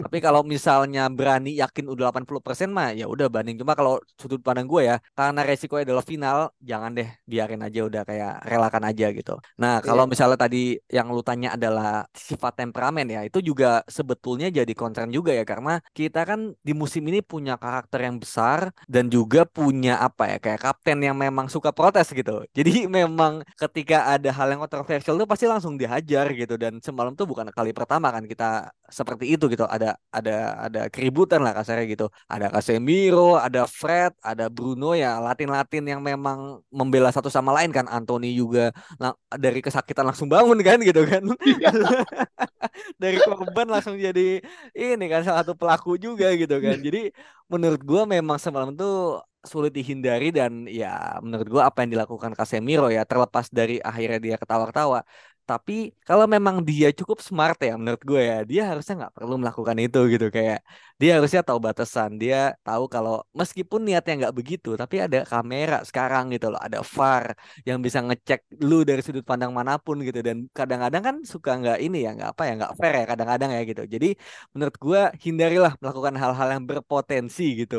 Tapi 0.00 0.18
kalau 0.24 0.42
misalnya 0.44 1.08
berani 1.08 1.56
yakin 1.58 1.86
udah 1.90 2.10
80% 2.12 2.70
mah 2.70 2.90
ya 2.92 3.06
udah 3.08 3.26
banding. 3.32 3.56
Cuma 3.60 3.72
kalau 3.78 4.00
sudut 4.20 4.40
pandang 4.44 4.66
gue 4.68 4.82
ya 4.90 4.96
karena 5.16 5.40
resiko 5.46 5.80
adalah 5.80 6.04
final 6.04 6.52
jangan 6.60 6.90
deh 6.98 7.08
biarin 7.24 7.62
aja 7.64 7.80
udah 7.88 8.02
kayak 8.04 8.32
relakan 8.44 8.82
aja 8.90 9.06
gitu. 9.14 9.34
Nah 9.60 9.80
kalau 9.80 10.04
misalnya 10.04 10.38
tadi 10.38 10.76
yang 10.92 11.08
lu 11.10 11.22
tanya 11.24 11.56
adalah 11.56 12.04
sifat 12.12 12.60
temperamen 12.60 13.06
ya 13.08 13.20
itu 13.26 13.40
juga 13.40 13.80
sebetulnya 13.88 14.52
jadi 14.52 14.72
concern 14.76 15.08
juga 15.10 15.32
ya 15.32 15.44
karena 15.46 15.80
kita 15.96 16.26
kan 16.28 16.52
di 16.60 16.72
musim 16.76 17.02
ini 17.08 17.24
punya 17.24 17.56
karakter 17.56 18.04
yang 18.04 18.20
besar 18.20 18.70
dan 18.90 19.08
juga 19.08 19.48
punya 19.48 19.98
apa 20.02 20.36
ya 20.36 20.38
kayak 20.42 20.60
kapten 20.60 20.98
yang 21.00 21.16
memang 21.16 21.46
suka 21.48 21.70
protes 21.70 22.10
gitu. 22.12 22.44
Jadi 22.52 22.84
memang 22.98 23.42
ketika 23.56 24.10
ada 24.14 24.30
hal 24.34 24.50
yang 24.52 24.60
kontroversial 24.62 25.16
tuh 25.16 25.28
pasti 25.28 25.46
langsung 25.48 25.74
dihajar 25.80 26.30
gitu. 26.34 26.54
Dan 26.58 26.82
semalam 26.84 27.13
tuh 27.18 27.26
bukan 27.30 27.48
kali 27.50 27.70
pertama 27.70 28.10
kan 28.14 28.24
kita 28.26 28.70
seperti 28.90 29.24
itu 29.34 29.46
gitu. 29.52 29.64
Ada 29.64 29.96
ada 30.10 30.36
ada 30.66 30.80
keributan 30.92 31.40
lah 31.40 31.54
kasarnya 31.56 31.86
gitu. 31.88 32.06
Ada 32.28 32.46
Casemiro 32.52 33.38
ada 33.38 33.64
Fred 33.66 34.12
ada 34.20 34.46
Bruno 34.52 34.92
ya 34.92 35.18
Latin-Latin 35.22 35.84
yang 35.88 36.00
memang 36.02 36.60
membela 36.68 37.10
satu 37.14 37.30
sama 37.32 37.50
lain 37.56 37.70
kan. 37.70 37.86
Anthony 37.88 38.34
juga 38.36 38.74
nah, 39.00 39.14
dari 39.34 39.62
kesakitan 39.64 40.04
langsung 40.06 40.28
bangun 40.28 40.58
kan 40.60 40.78
gitu 40.82 41.02
kan. 41.06 41.22
Iya. 41.44 41.70
dari 43.02 43.20
korban 43.20 43.66
langsung 43.68 43.94
jadi 44.00 44.40
ini 44.74 45.04
kan 45.12 45.20
salah 45.22 45.44
satu 45.44 45.54
pelaku 45.54 45.96
juga 46.00 46.32
gitu 46.34 46.56
kan. 46.58 46.76
Jadi 46.80 47.12
menurut 47.52 47.80
gua 47.84 48.02
memang 48.08 48.38
semalam 48.40 48.72
tuh 48.74 49.22
sulit 49.44 49.72
dihindari 49.76 50.32
dan 50.32 50.64
ya 50.64 51.20
menurut 51.20 51.46
gua 51.52 51.62
apa 51.68 51.84
yang 51.84 51.90
dilakukan 52.00 52.32
Casemiro 52.32 52.88
ya 52.88 53.04
terlepas 53.04 53.46
dari 53.52 53.76
akhirnya 53.78 54.18
dia 54.24 54.36
ketawa-ketawa 54.40 55.04
tapi 55.48 55.72
kalau 56.08 56.24
memang 56.34 56.56
dia 56.68 56.88
cukup 56.98 57.18
smart 57.20 57.56
ya 57.66 57.72
menurut 57.80 58.02
gue 58.10 58.22
ya, 58.30 58.36
dia 58.50 58.62
harusnya 58.70 58.94
nggak 59.00 59.14
perlu 59.16 59.34
melakukan 59.42 59.76
itu 59.84 59.98
gitu 60.12 60.26
kayak 60.36 60.58
dia 61.00 61.10
harusnya 61.16 61.40
tahu 61.48 61.58
batasan. 61.66 62.10
Dia 62.22 62.36
tahu 62.66 62.84
kalau 62.94 63.14
meskipun 63.40 63.80
niatnya 63.86 64.12
nggak 64.24 64.34
begitu, 64.38 64.68
tapi 64.80 64.96
ada 65.04 65.18
kamera 65.28 65.76
sekarang 65.88 66.24
gitu 66.34 66.46
loh, 66.52 66.60
ada 66.66 66.78
VAR 66.94 67.24
yang 67.68 67.78
bisa 67.84 67.98
ngecek 68.06 68.40
lu 68.64 68.76
dari 68.88 69.00
sudut 69.06 69.24
pandang 69.30 69.52
mana 69.58 69.72
pun 69.84 69.96
gitu. 70.06 70.18
Dan 70.24 70.36
kadang-kadang 70.58 71.02
kan 71.08 71.16
suka 71.32 71.50
nggak 71.60 71.78
ini 71.84 71.96
ya, 72.06 72.10
nggak 72.16 72.30
apa 72.32 72.42
ya, 72.48 72.52
nggak 72.58 72.72
fair 72.78 72.94
ya 73.00 73.04
kadang-kadang 73.12 73.50
ya 73.56 73.60
gitu. 73.70 73.82
Jadi 73.94 74.08
menurut 74.54 74.76
gue 74.84 75.00
hindarilah 75.24 75.72
melakukan 75.82 76.14
hal-hal 76.22 76.48
yang 76.56 76.64
berpotensi 76.70 77.44
gitu. 77.60 77.76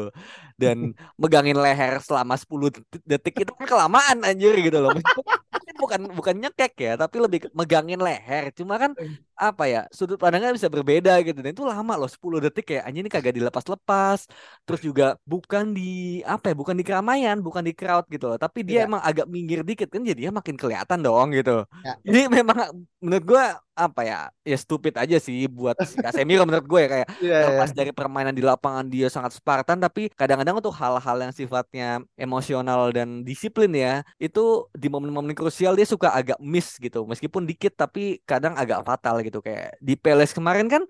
Dan 0.62 0.78
megangin 1.22 1.58
leher 1.58 1.94
selama 2.06 2.36
10 2.38 2.72
detik 3.10 3.36
itu 3.42 3.52
kan 3.58 3.66
kelamaan 3.66 4.18
anjir 4.28 4.54
gitu 4.60 4.80
loh 4.84 4.94
bukan 5.82 6.02
bukan 6.18 6.36
nyekek 6.42 6.74
ya, 6.86 6.92
tapi 7.02 7.16
lebih 7.24 7.40
megangin 7.60 8.00
leher. 8.08 8.44
Cuma 8.58 8.76
kan 8.84 8.92
eh. 9.02 9.12
Apa 9.36 9.64
ya, 9.68 9.82
sudut 9.92 10.18
pandangnya 10.18 10.56
bisa 10.56 10.72
berbeda 10.72 11.20
gitu. 11.22 11.40
Dan 11.44 11.52
itu 11.54 11.64
lama 11.68 11.94
loh 12.00 12.10
10 12.10 12.40
detik 12.50 12.68
ya. 12.80 12.88
Anjir 12.88 13.04
ini 13.06 13.12
kagak 13.12 13.36
dilepas-lepas. 13.36 14.28
Terus 14.64 14.82
juga 14.82 15.20
bukan 15.28 15.76
di 15.76 16.24
apa 16.24 16.52
ya, 16.52 16.56
bukan 16.56 16.76
di 16.76 16.84
keramaian, 16.88 17.38
bukan 17.44 17.64
di 17.64 17.74
crowd 17.76 18.08
gitu 18.10 18.32
loh. 18.32 18.40
Tapi 18.40 18.64
dia 18.64 18.84
ya. 18.84 18.90
emang 18.90 19.04
agak 19.04 19.28
minggir 19.30 19.62
dikit 19.62 19.92
kan 19.92 20.02
jadinya 20.02 20.40
makin 20.40 20.56
kelihatan 20.56 21.00
dong 21.04 21.36
gitu. 21.36 21.68
Ya. 21.84 21.94
Jadi 22.02 22.22
memang 22.32 22.58
menurut 23.04 23.24
gua 23.28 23.46
apa 23.76 24.08
ya 24.08 24.20
ya 24.48 24.56
stupid 24.56 24.96
aja 24.96 25.20
sih 25.20 25.52
buat 25.52 25.76
si 25.84 26.00
Casemiro 26.00 26.48
menurut 26.48 26.64
gue 26.64 26.80
ya 26.88 26.90
kayak 26.90 27.08
yeah, 27.28 27.42
lepas 27.52 27.70
yeah. 27.76 27.78
dari 27.84 27.92
permainan 27.92 28.32
di 28.32 28.40
lapangan 28.40 28.88
dia 28.88 29.12
sangat 29.12 29.36
Spartan 29.36 29.84
tapi 29.84 30.08
kadang-kadang 30.16 30.64
untuk 30.64 30.72
hal-hal 30.80 31.18
yang 31.20 31.36
sifatnya 31.36 32.00
emosional 32.16 32.96
dan 32.96 33.28
disiplin 33.28 33.76
ya 33.76 34.00
itu 34.16 34.64
di 34.72 34.88
momen-momen 34.88 35.36
krusial 35.36 35.76
dia 35.76 35.84
suka 35.84 36.16
agak 36.16 36.40
miss 36.40 36.80
gitu 36.80 37.04
meskipun 37.04 37.44
dikit 37.44 37.76
tapi 37.76 38.24
kadang 38.24 38.56
agak 38.56 38.80
fatal 38.88 39.20
gitu 39.28 39.40
kayak 39.46 39.66
di 39.88 39.94
Peles 40.04 40.32
kemarin 40.38 40.68
kan 40.74 40.84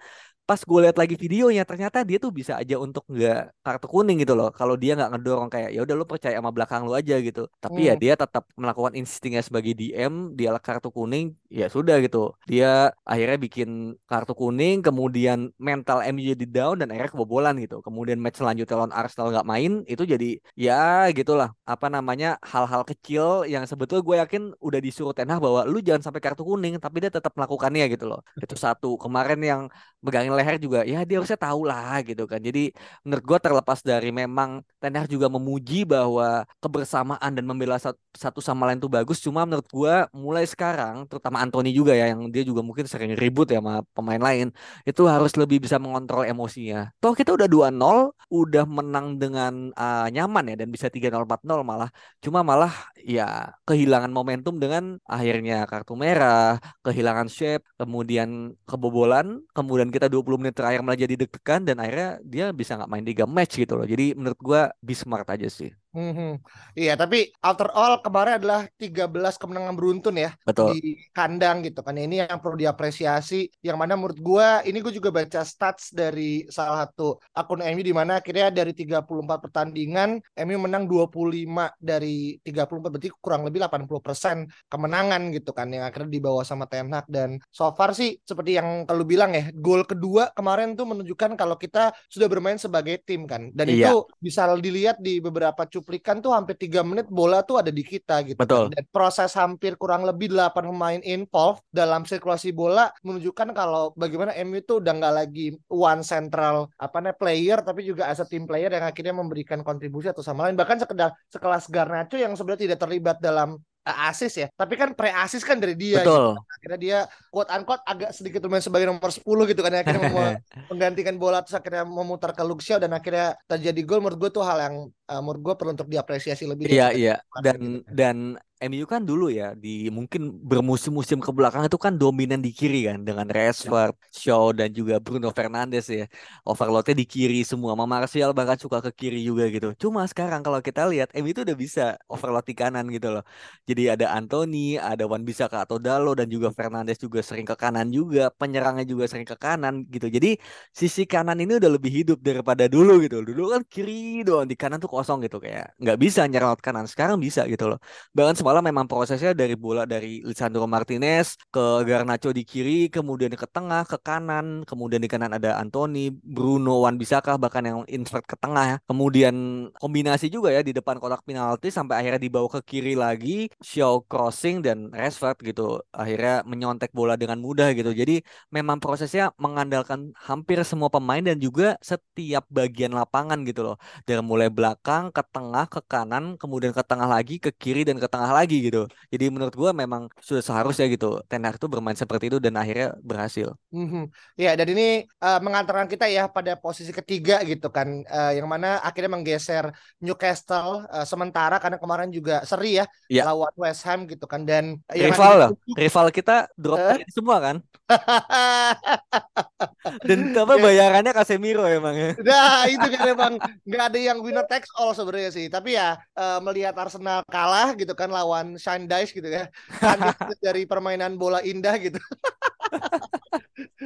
pas 0.46 0.62
gue 0.62 0.80
lihat 0.86 0.98
lagi 1.02 1.18
videonya 1.18 1.66
ternyata 1.66 2.06
dia 2.06 2.22
tuh 2.22 2.30
bisa 2.30 2.54
aja 2.62 2.78
untuk 2.78 3.02
nggak 3.10 3.66
kartu 3.66 3.88
kuning 3.90 4.22
gitu 4.22 4.38
loh. 4.38 4.54
Kalau 4.54 4.78
dia 4.78 4.94
nggak 4.94 5.18
ngedorong 5.18 5.50
kayak 5.50 5.70
ya 5.74 5.82
udah 5.82 5.96
lu 5.98 6.06
percaya 6.06 6.38
sama 6.38 6.54
belakang 6.54 6.86
lu 6.86 6.94
aja 6.94 7.18
gitu. 7.18 7.50
Tapi 7.58 7.90
ya 7.90 7.98
hmm. 7.98 8.02
ya 8.02 8.04
dia 8.04 8.14
tetap 8.14 8.44
melakukan 8.54 8.94
instingnya 8.94 9.42
sebagai 9.42 9.74
DM 9.74 10.38
dia 10.38 10.54
kartu 10.62 10.94
kuning 10.94 11.34
ya 11.50 11.66
sudah 11.66 11.98
gitu. 12.06 12.38
Dia 12.46 12.94
akhirnya 13.02 13.42
bikin 13.42 13.98
kartu 14.06 14.38
kuning 14.38 14.86
kemudian 14.86 15.50
mental 15.58 16.06
MU 16.14 16.22
jadi 16.22 16.46
down 16.46 16.78
dan 16.86 16.94
akhirnya 16.94 17.12
kebobolan 17.18 17.58
gitu. 17.58 17.82
Kemudian 17.82 18.22
match 18.22 18.38
selanjutnya 18.38 18.78
lawan 18.78 18.94
Arsenal 18.94 19.34
nggak 19.34 19.48
main 19.50 19.72
itu 19.90 20.06
jadi 20.06 20.38
ya 20.54 21.10
gitulah 21.10 21.58
apa 21.66 21.90
namanya 21.90 22.38
hal-hal 22.46 22.86
kecil 22.86 23.50
yang 23.50 23.66
sebetulnya 23.66 24.06
gue 24.06 24.16
yakin 24.22 24.44
udah 24.62 24.78
disuruh 24.78 25.14
tenah 25.18 25.42
bahwa 25.42 25.66
lu 25.66 25.82
jangan 25.82 26.06
sampai 26.06 26.22
kartu 26.22 26.46
kuning 26.46 26.78
tapi 26.78 27.02
dia 27.02 27.10
tetap 27.10 27.34
melakukannya 27.34 27.90
gitu 27.90 28.06
loh. 28.06 28.22
Itu 28.38 28.54
satu. 28.54 28.94
Kemarin 29.02 29.42
yang 29.42 29.62
megangin 30.06 30.35
leher 30.38 30.56
juga 30.60 30.80
ya 30.84 31.02
dia 31.08 31.18
harusnya 31.20 31.40
tahu 31.40 31.62
lah 31.70 32.04
gitu 32.04 32.24
kan. 32.32 32.40
Jadi 32.44 32.72
menurut 33.06 33.24
gue 33.24 33.38
terlepas 33.40 33.80
dari 33.82 34.10
memang 34.12 34.62
Ten 34.82 34.96
Hag 35.00 35.08
juga 35.10 35.28
memuji 35.32 35.88
bahwa 35.88 36.44
kebersamaan 36.64 37.32
dan 37.32 37.46
membela 37.48 37.78
satu 38.16 38.40
sama 38.40 38.68
lain 38.68 38.80
itu 38.80 38.90
bagus 38.92 39.20
cuma 39.24 39.44
menurut 39.48 39.68
gue 39.68 39.94
mulai 40.16 40.46
sekarang 40.48 41.08
terutama 41.10 41.44
Anthony 41.44 41.72
juga 41.76 41.92
ya 41.96 42.12
yang 42.12 42.28
dia 42.32 42.44
juga 42.48 42.62
mungkin 42.64 42.88
sering 42.88 43.14
ribut 43.16 43.48
ya 43.52 43.60
sama 43.60 43.84
pemain 43.96 44.22
lain 44.22 44.48
itu 44.88 45.02
harus 45.08 45.36
lebih 45.40 45.64
bisa 45.64 45.78
mengontrol 45.80 46.24
emosinya. 46.28 46.92
Toh 47.00 47.14
kita 47.16 47.32
udah 47.38 47.48
2-0 47.48 48.12
udah 48.32 48.66
menang 48.66 49.08
dengan 49.22 49.54
uh, 49.78 50.08
nyaman 50.10 50.52
ya 50.52 50.56
dan 50.66 50.70
bisa 50.74 50.88
3-0 50.90 51.24
4-0 51.24 51.62
malah. 51.62 51.90
Cuma 52.24 52.42
malah 52.42 52.74
ya 53.00 53.54
kehilangan 53.70 54.10
momentum 54.10 54.58
dengan 54.58 54.98
akhirnya 55.06 55.70
kartu 55.70 55.94
merah 55.94 56.58
kehilangan 56.82 57.30
shape 57.30 57.64
kemudian 57.78 58.58
kebobolan 58.66 59.46
kemudian 59.54 59.94
kita 59.94 60.10
20 60.10 60.25
20 60.26 60.42
menit 60.44 60.56
terakhir 60.60 60.80
malah 60.86 61.00
jadi 61.06 61.16
deg-degan 61.22 61.62
dan 61.68 61.76
akhirnya 61.84 62.10
dia 62.34 62.46
bisa 62.60 62.72
nggak 62.78 62.90
main 62.92 63.06
tiga 63.10 63.26
match 63.36 63.54
gitu 63.62 63.74
loh. 63.80 63.86
Jadi 63.94 64.04
menurut 64.18 64.40
gua 64.48 64.62
be 64.88 64.94
smart 64.98 65.28
aja 65.34 65.48
sih. 65.48 65.70
Hmm, 65.96 66.44
iya, 66.76 67.00
tapi 67.00 67.32
after 67.40 67.72
all 67.72 68.04
kemarin 68.04 68.44
adalah 68.44 68.68
13 68.76 69.40
kemenangan 69.40 69.74
beruntun 69.80 70.20
ya 70.20 70.36
Betul. 70.44 70.76
di 70.76 71.00
kandang 71.16 71.64
gitu 71.64 71.80
kan. 71.80 71.96
Ini 71.96 72.28
yang 72.28 72.44
perlu 72.44 72.60
diapresiasi. 72.60 73.48
Yang 73.64 73.78
mana 73.80 73.96
menurut 73.96 74.20
gua 74.20 74.60
ini 74.68 74.84
gue 74.84 74.92
juga 74.92 75.16
baca 75.16 75.48
stats 75.48 75.96
dari 75.96 76.44
salah 76.52 76.84
satu 76.84 77.16
akun 77.32 77.64
MU 77.64 77.80
di 77.80 77.96
mana 77.96 78.20
akhirnya 78.20 78.52
dari 78.52 78.76
34 78.76 79.08
pertandingan 79.40 80.20
MU 80.44 80.58
menang 80.60 80.84
25 80.84 81.80
dari 81.80 82.36
34 82.44 82.92
berarti 82.92 83.10
kurang 83.24 83.48
lebih 83.48 83.64
80% 83.64 84.68
kemenangan 84.68 85.22
gitu 85.32 85.56
kan 85.56 85.72
yang 85.72 85.88
akhirnya 85.88 86.12
dibawa 86.12 86.44
sama 86.44 86.68
Ten 86.68 86.92
Hag 86.92 87.08
dan 87.08 87.40
so 87.48 87.72
far 87.72 87.96
sih 87.96 88.20
seperti 88.28 88.60
yang 88.60 88.84
kalau 88.84 89.08
bilang 89.08 89.32
ya, 89.32 89.48
gol 89.56 89.88
kedua 89.88 90.34
kemarin 90.36 90.76
tuh 90.76 90.84
menunjukkan 90.90 91.40
kalau 91.40 91.56
kita 91.56 91.96
sudah 92.12 92.28
bermain 92.28 92.60
sebagai 92.60 93.00
tim 93.06 93.24
kan. 93.24 93.54
Dan 93.56 93.72
iya. 93.72 93.94
itu 93.94 94.04
bisa 94.20 94.50
dilihat 94.60 95.00
di 95.00 95.24
beberapa 95.24 95.64
cup 95.64 95.85
cuplikan 95.86 96.18
tuh 96.18 96.34
hampir 96.34 96.58
tiga 96.58 96.82
menit 96.82 97.06
bola 97.06 97.46
tuh 97.46 97.62
ada 97.62 97.70
di 97.70 97.86
kita 97.86 98.26
gitu. 98.26 98.42
Betul. 98.42 98.74
Dan 98.74 98.82
proses 98.90 99.30
hampir 99.38 99.78
kurang 99.78 100.02
lebih 100.02 100.34
8 100.34 100.66
pemain 100.66 100.98
involved 101.06 101.62
dalam 101.70 102.10
sirkulasi 102.10 102.50
bola 102.50 102.90
menunjukkan 103.06 103.54
kalau 103.54 103.94
bagaimana 103.94 104.34
MU 104.42 104.58
itu 104.58 104.82
udah 104.82 104.94
nggak 104.98 105.14
lagi 105.14 105.54
one 105.70 106.02
central 106.02 106.74
apa 106.82 106.98
namanya 106.98 107.22
player 107.22 107.58
tapi 107.62 107.86
juga 107.86 108.10
as 108.10 108.18
a 108.18 108.26
team 108.26 108.50
player 108.50 108.74
yang 108.74 108.82
akhirnya 108.82 109.14
memberikan 109.14 109.62
kontribusi 109.62 110.10
atau 110.10 110.26
sama 110.26 110.50
lain 110.50 110.58
bahkan 110.58 110.82
sekedar 110.82 111.14
sekelas 111.30 111.70
Garnacho 111.70 112.18
yang 112.18 112.34
sebenarnya 112.34 112.74
tidak 112.74 112.80
terlibat 112.82 113.22
dalam 113.22 113.62
asis 113.86 114.34
ya 114.42 114.48
tapi 114.58 114.74
kan 114.74 114.98
pre 114.98 115.14
asis 115.14 115.46
kan 115.46 115.62
dari 115.62 115.78
dia 115.78 116.02
Betul. 116.02 116.34
Gitu. 116.34 116.54
akhirnya 116.58 116.80
dia 116.82 117.00
quote 117.30 117.54
unquote 117.54 117.86
agak 117.86 118.10
sedikit 118.18 118.42
bermain 118.42 118.66
sebagai 118.66 118.90
nomor 118.90 119.14
10 119.14 119.22
gitu 119.22 119.62
kan 119.62 119.72
akhirnya 119.78 120.02
menggantikan 120.74 121.16
bola 121.22 121.46
terus 121.46 121.54
akhirnya 121.54 121.86
memutar 121.86 122.34
ke 122.34 122.42
Luxio 122.42 122.82
dan 122.82 122.98
akhirnya 122.98 123.38
terjadi 123.46 123.82
gol 123.86 124.02
menurut 124.02 124.18
gue 124.18 124.32
tuh 124.34 124.42
hal 124.42 124.58
yang 124.58 124.76
uh, 125.10 125.22
menurut 125.22 125.42
gue 125.42 125.54
perlu 125.58 125.72
untuk 125.78 125.90
diapresiasi 125.90 126.44
lebih 126.50 126.70
iya 126.70 126.90
iya 126.94 127.16
dan 127.42 127.58
gitu. 127.58 127.86
Kan. 127.86 127.94
dan 127.94 128.18
MU 128.64 128.88
kan 128.88 129.04
dulu 129.04 129.28
ya 129.28 129.52
di 129.52 129.92
mungkin 129.92 130.32
bermusim-musim 130.40 131.20
ke 131.20 131.28
belakang 131.36 131.68
itu 131.68 131.76
kan 131.76 132.00
dominan 132.00 132.40
di 132.40 132.56
kiri 132.56 132.88
kan 132.88 133.04
dengan 133.04 133.28
Rashford, 133.28 134.00
Shaw 134.16 134.56
dan 134.56 134.72
juga 134.72 134.96
Bruno 135.04 135.28
Fernandes 135.36 135.92
ya. 135.92 136.08
Overloadnya 136.48 136.96
di 136.96 137.04
kiri 137.04 137.44
semua. 137.44 137.76
Mama 137.76 138.00
Martial 138.00 138.32
bahkan 138.32 138.56
suka 138.56 138.80
ke 138.80 138.92
kiri 138.96 139.20
juga 139.28 139.52
gitu. 139.52 139.76
Cuma 139.76 140.08
sekarang 140.08 140.40
kalau 140.40 140.64
kita 140.64 140.88
lihat 140.88 141.12
MU 141.20 141.36
itu 141.36 141.44
udah 141.44 141.58
bisa 141.60 141.84
overload 142.08 142.48
di 142.48 142.56
kanan 142.56 142.88
gitu 142.96 143.12
loh. 143.12 143.24
Jadi 143.68 143.92
ada 143.92 144.16
Anthony, 144.16 144.80
ada 144.80 145.04
Wan 145.04 145.28
Bisaka 145.28 145.68
atau 145.68 145.76
Dalo 145.76 146.16
dan 146.16 146.32
juga 146.32 146.48
Fernandes 146.56 146.96
juga 146.96 147.20
sering 147.20 147.44
ke 147.44 147.60
kanan 147.60 147.92
juga. 147.92 148.32
Penyerangnya 148.40 148.88
juga 148.88 149.04
sering 149.12 149.28
ke 149.28 149.36
kanan 149.36 149.84
gitu. 149.92 150.08
Jadi 150.08 150.40
sisi 150.72 151.04
kanan 151.04 151.44
ini 151.44 151.60
udah 151.60 151.72
lebih 151.76 151.92
hidup 151.92 152.24
daripada 152.24 152.72
dulu 152.72 153.04
gitu. 153.04 153.20
Dulu 153.20 153.52
kan 153.52 153.62
kiri 153.68 154.24
doang 154.24 154.48
di 154.48 154.56
kanan 154.56 154.80
tuh 154.80 154.88
kosong 154.96 155.20
gitu 155.26 155.38
kayak 155.44 155.76
nggak 155.82 155.98
bisa 156.00 156.22
nyerang 156.32 156.56
kanan. 156.60 156.86
Sekarang 156.88 157.18
bisa 157.20 157.42
gitu 157.52 157.66
loh. 157.72 157.80
Bahkan 158.16 158.36
semalam 158.40 158.64
memang 158.64 158.86
prosesnya 158.88 159.32
dari 159.36 159.56
bola 159.60 159.84
dari 159.84 160.24
Lisandro 160.24 160.66
Martinez 160.70 161.36
ke 161.52 161.84
Garnacho 161.88 162.30
di 162.32 162.44
kiri, 162.48 162.88
kemudian 162.88 163.34
ke 163.34 163.48
tengah, 163.50 163.84
ke 163.84 163.98
kanan, 164.00 164.64
kemudian 164.70 165.02
di 165.04 165.10
kanan 165.12 165.32
ada 165.36 165.60
Anthony, 165.60 166.14
Bruno, 166.14 166.86
Wan 166.86 166.96
Bisaka 167.02 167.36
bahkan 167.42 167.64
yang 167.66 167.80
invert 167.92 168.24
ke 168.24 168.36
tengah 168.40 168.66
ya. 168.66 168.78
Kemudian 168.88 169.36
kombinasi 169.82 170.32
juga 170.32 170.50
ya 170.56 170.62
di 170.62 170.72
depan 170.72 170.98
kotak 171.02 171.26
penalti 171.28 171.68
sampai 171.74 172.00
akhirnya 172.00 172.22
dibawa 172.22 172.48
ke 172.48 172.62
kiri 172.64 172.94
lagi, 172.96 173.52
show 173.60 174.06
crossing 174.06 174.62
dan 174.66 174.94
Rashford 174.94 175.38
gitu. 175.42 175.82
Akhirnya 175.92 176.46
menyontek 176.46 176.94
bola 176.94 177.18
dengan 177.20 177.42
mudah 177.42 177.74
gitu. 177.74 177.92
Jadi 177.92 178.22
memang 178.54 178.78
prosesnya 178.78 179.34
mengandalkan 179.42 180.14
hampir 180.28 180.62
semua 180.64 180.88
pemain 180.94 181.22
dan 181.22 181.38
juga 181.42 181.76
setiap 181.82 182.46
bagian 182.48 182.94
lapangan 182.94 183.42
gitu 183.50 183.62
loh. 183.66 183.76
Dari 184.06 184.22
mulai 184.22 184.48
belakang 184.48 184.85
ke 184.86 185.24
tengah 185.34 185.66
ke 185.66 185.82
kanan, 185.90 186.38
kemudian 186.38 186.70
ke 186.70 186.84
tengah 186.86 187.10
lagi, 187.10 187.42
ke 187.42 187.50
kiri 187.50 187.82
dan 187.82 187.98
ke 187.98 188.06
tengah 188.06 188.30
lagi 188.30 188.62
gitu. 188.62 188.86
Jadi 189.10 189.26
menurut 189.34 189.58
gue 189.58 189.72
memang 189.74 190.06
sudah 190.22 190.46
seharusnya 190.46 190.86
gitu 190.94 191.18
Ten 191.26 191.42
Hag 191.42 191.58
tuh 191.58 191.66
bermain 191.66 191.98
seperti 191.98 192.30
itu 192.30 192.38
dan 192.38 192.54
akhirnya 192.62 192.94
berhasil. 193.02 193.58
Mm-hmm. 193.74 194.04
Ya 194.38 194.54
dan 194.54 194.68
ini 194.70 195.10
uh, 195.26 195.40
mengantarkan 195.42 195.90
kita 195.90 196.06
ya 196.06 196.30
pada 196.30 196.54
posisi 196.54 196.94
ketiga 196.94 197.42
gitu 197.42 197.74
kan, 197.74 198.06
uh, 198.06 198.32
yang 198.38 198.46
mana 198.46 198.78
akhirnya 198.86 199.12
menggeser 199.18 199.74
Newcastle 199.98 200.86
uh, 200.94 201.06
sementara 201.10 201.58
karena 201.58 201.82
kemarin 201.82 202.14
juga 202.14 202.46
seri 202.46 202.78
ya, 202.78 202.86
ya. 203.10 203.26
lawan 203.26 203.52
West 203.58 203.82
Ham 203.90 204.06
gitu 204.06 204.30
kan 204.30 204.46
dan 204.46 204.78
rival 204.94 205.34
loh, 205.36 205.52
rival 205.74 206.08
kita 206.14 206.46
drop 206.54 206.78
uh? 206.78 207.02
semua 207.10 207.38
kan. 207.42 207.58
dan 210.04 210.20
apa 210.44 210.54
ya. 210.60 210.64
bayarannya 210.64 211.14
Casemiro 211.16 211.64
emang 211.64 211.96
ya. 211.96 212.12
Nah 212.20 212.68
itu 212.68 212.88
kan 212.92 213.04
emang 213.16 213.34
nggak 213.64 213.84
ada 213.92 214.00
yang 214.00 214.18
winner 214.20 214.44
takes 214.48 214.68
all 214.76 214.92
sebenarnya 214.92 215.32
sih, 215.32 215.48
tapi 215.48 215.80
ya 215.80 215.96
uh, 216.20 216.40
melihat 216.44 216.76
Arsenal 216.76 217.24
kalah 217.32 217.72
gitu 217.80 217.96
kan 217.96 218.12
lawan 218.12 218.60
Shine 218.60 218.88
Dice 218.88 219.16
gitu 219.16 219.28
ya. 219.28 219.48
Kan 219.80 220.00
dari 220.46 220.68
permainan 220.68 221.16
bola 221.16 221.40
indah 221.40 221.76
gitu. 221.80 222.00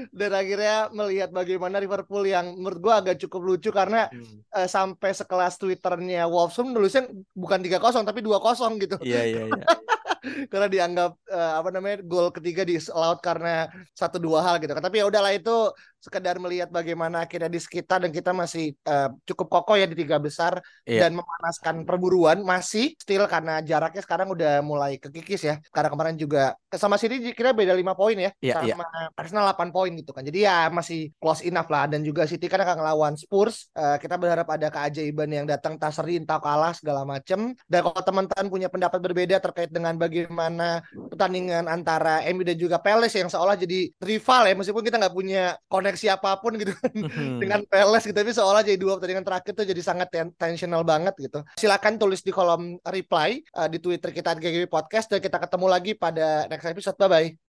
Dan 0.10 0.32
akhirnya 0.34 0.90
melihat 0.90 1.30
bagaimana 1.30 1.78
Liverpool 1.78 2.26
yang 2.26 2.58
menurut 2.58 2.80
gue 2.82 2.94
agak 2.94 3.16
cukup 3.28 3.42
lucu 3.44 3.70
karena 3.70 4.10
hmm. 4.10 4.50
uh, 4.56 4.68
sampai 4.68 5.14
sekelas 5.14 5.62
Twitternya 5.62 6.26
Wolves 6.26 6.58
nulisnya 6.58 7.06
bukan 7.38 7.60
3-0 7.62 8.08
tapi 8.08 8.20
2-0 8.26 8.82
gitu. 8.82 8.98
Iya 9.06 9.22
iya 9.28 9.42
iya. 9.52 9.64
Karena 10.52 10.68
dianggap 10.70 11.12
uh, 11.32 11.54
apa 11.60 11.70
namanya 11.74 11.98
gol 12.06 12.30
ketiga 12.30 12.62
di 12.66 12.76
laut 12.94 13.20
karena 13.20 13.70
satu 13.94 14.18
dua 14.18 14.40
hal 14.46 14.56
gitu. 14.62 14.72
Tapi 14.74 14.96
ya 15.02 15.06
udahlah 15.10 15.34
itu 15.36 15.74
sekedar 16.00 16.40
melihat 16.40 16.72
bagaimana 16.72 17.28
akhirnya 17.28 17.52
di 17.52 17.60
sekitar 17.60 18.04
dan 18.04 18.12
kita 18.12 18.32
masih 18.32 18.76
uh, 18.88 19.12
cukup 19.28 19.48
kokoh 19.52 19.76
ya 19.76 19.86
di 19.86 19.96
tiga 19.96 20.18
besar 20.20 20.60
yeah. 20.84 21.06
dan 21.08 21.16
memanaskan 21.16 21.84
perburuan 21.84 22.42
masih 22.44 22.96
still 22.96 23.28
karena 23.28 23.60
jaraknya 23.60 24.02
sekarang 24.04 24.32
udah 24.32 24.64
mulai 24.64 24.96
kekikis 24.96 25.42
ya 25.44 25.56
karena 25.72 25.92
kemarin 25.92 26.16
juga 26.16 26.56
sama 26.72 26.96
City 26.96 27.20
kira 27.36 27.52
beda 27.52 27.76
lima 27.76 27.94
poin 27.94 28.16
ya 28.16 28.32
yeah, 28.40 28.64
sama 28.64 28.84
yeah. 28.88 29.20
Arsenal 29.20 29.52
8 29.52 29.76
poin 29.76 29.92
gitu 29.92 30.16
kan 30.16 30.24
jadi 30.24 30.40
ya 30.48 30.58
masih 30.72 31.12
close 31.20 31.44
enough 31.44 31.68
lah 31.68 31.92
dan 31.92 32.00
juga 32.02 32.24
City 32.24 32.48
kan 32.48 32.64
akan 32.64 32.80
ngelawan 32.80 33.14
Spurs 33.20 33.68
uh, 33.76 34.00
kita 34.00 34.16
berharap 34.16 34.48
ada 34.50 34.72
keajaiban 34.72 35.30
yang 35.30 35.46
datang 35.46 35.76
tak 35.76 35.92
seri 35.92 36.16
entah 36.16 36.40
kalah 36.40 36.72
segala 36.72 37.04
macem 37.04 37.52
dan 37.68 37.80
kalau 37.84 38.02
teman-teman 38.02 38.48
punya 38.48 38.68
pendapat 38.72 39.00
berbeda 39.04 39.38
terkait 39.44 39.68
dengan 39.68 40.00
bagaimana 40.00 40.80
pertandingan 41.12 41.68
antara 41.68 42.24
MU 42.32 42.48
dan 42.48 42.56
juga 42.56 42.80
Palace 42.80 43.20
yang 43.20 43.28
seolah 43.28 43.60
jadi 43.60 43.92
rival 44.00 44.48
ya 44.48 44.54
meskipun 44.56 44.84
kita 44.86 44.96
nggak 44.96 45.16
punya 45.16 45.44
koneksi 45.68 45.89
koneksi 45.90 46.08
apa 46.14 46.38
pun 46.38 46.54
gitu 46.62 46.74
kan. 46.78 46.94
Hmm. 46.94 47.42
dengan 47.42 47.62
Peles 47.66 48.04
gitu 48.06 48.14
tapi 48.14 48.32
seolah 48.32 48.62
jadi 48.62 48.78
dua 48.78 49.02
pertandingan 49.02 49.26
terakhir 49.26 49.52
tuh 49.58 49.66
jadi 49.66 49.82
sangat 49.82 50.08
ten 50.14 50.30
tensional 50.38 50.86
banget 50.86 51.18
gitu. 51.18 51.42
Silakan 51.58 51.98
tulis 51.98 52.22
di 52.22 52.30
kolom 52.30 52.78
reply 52.86 53.42
uh, 53.58 53.66
di 53.66 53.82
Twitter 53.82 54.14
kita 54.14 54.38
GGB 54.38 54.70
Podcast 54.70 55.10
dan 55.10 55.20
kita 55.20 55.42
ketemu 55.42 55.66
lagi 55.66 55.92
pada 55.98 56.46
next 56.46 56.70
episode. 56.70 56.98
Bye 57.02 57.10
bye 57.10 57.49